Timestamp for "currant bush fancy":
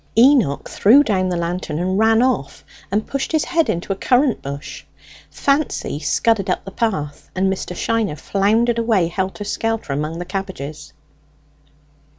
3.95-5.99